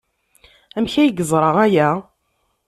[0.77, 1.89] Amek ay yeẓra aya?